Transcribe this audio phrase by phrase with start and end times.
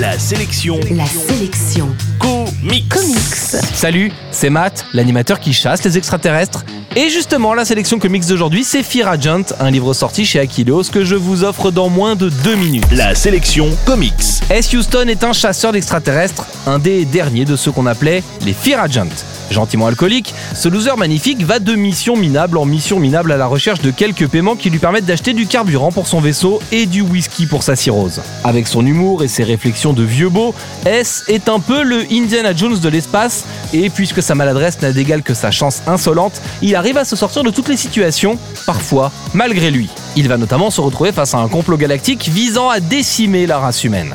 [0.00, 0.80] La sélection.
[0.92, 1.94] La sélection.
[2.18, 2.88] Comics.
[2.88, 3.62] Comics.
[3.74, 6.64] Salut, c'est Matt, l'animateur qui chasse les extraterrestres.
[6.96, 11.04] Et justement, la sélection comics d'aujourd'hui, c'est Fear Agent, un livre sorti chez Aquileos que
[11.04, 12.86] je vous offre dans moins de deux minutes.
[12.92, 14.14] La sélection comics.
[14.48, 14.72] S.
[14.72, 19.04] Houston est un chasseur d'extraterrestres, un des derniers de ceux qu'on appelait les Fear Agents.
[19.50, 23.80] Gentiment alcoolique, ce loser magnifique va de mission minable en mission minable à la recherche
[23.80, 27.46] de quelques paiements qui lui permettent d'acheter du carburant pour son vaisseau et du whisky
[27.46, 28.20] pour sa cirrhose.
[28.44, 30.54] Avec son humour et ses réflexions de vieux beau,
[30.86, 35.22] S est un peu le Indiana Jones de l'espace et puisque sa maladresse n'a d'égal
[35.22, 39.70] que sa chance insolente, il arrive à se sortir de toutes les situations, parfois malgré
[39.70, 39.88] lui.
[40.16, 43.84] Il va notamment se retrouver face à un complot galactique visant à décimer la race
[43.84, 44.14] humaine.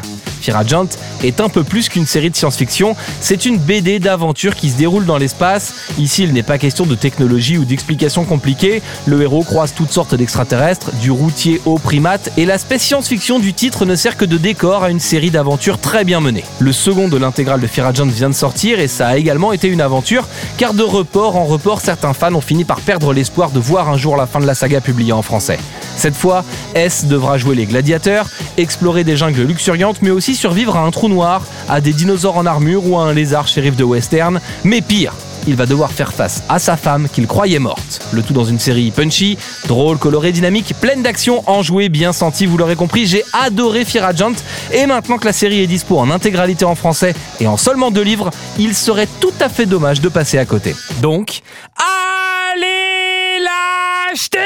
[0.53, 4.77] Agent est un peu plus qu'une série de science-fiction, c'est une BD d'aventure qui se
[4.77, 5.73] déroule dans l'espace.
[5.97, 8.81] Ici, il n'est pas question de technologie ou d'explications compliquées.
[9.05, 13.85] Le héros croise toutes sortes d'extraterrestres, du routier au primate, et l'aspect science-fiction du titre
[13.85, 16.43] ne sert que de décor à une série d'aventures très bien menées.
[16.59, 19.67] Le second de l'intégrale de Fear Agent vient de sortir et ça a également été
[19.67, 23.59] une aventure, car de report en report, certains fans ont fini par perdre l'espoir de
[23.59, 25.59] voir un jour la fin de la saga publiée en français.
[25.95, 30.81] Cette fois, S devra jouer les gladiateurs, explorer des jungles luxuriantes, mais aussi survivre à
[30.81, 34.39] un trou noir, à des dinosaures en armure ou à un lézard shérif de western.
[34.63, 35.13] Mais pire,
[35.47, 38.01] il va devoir faire face à sa femme qu'il croyait morte.
[38.11, 42.57] Le tout dans une série punchy, drôle, colorée, dynamique, pleine d'action, enjouée, bien sentie, vous
[42.57, 44.33] l'aurez compris, j'ai adoré Fear Agent.
[44.73, 48.01] Et maintenant que la série est dispo en intégralité en français et en seulement deux
[48.01, 50.75] livres, il serait tout à fait dommage de passer à côté.
[51.01, 51.41] Donc,
[51.77, 54.39] allez l'acheter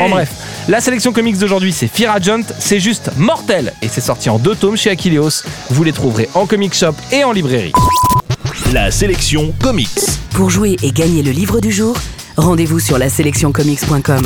[0.00, 0.30] En bref,
[0.68, 4.54] la sélection comics d'aujourd'hui c'est Fear Agent, c'est juste mortel et c'est sorti en deux
[4.54, 5.42] tomes chez Aquileos.
[5.70, 7.72] Vous les trouverez en comic shop et en librairie.
[8.72, 9.88] La sélection comics.
[10.30, 11.96] Pour jouer et gagner le livre du jour,
[12.36, 14.22] rendez-vous sur la sélectioncomics.com.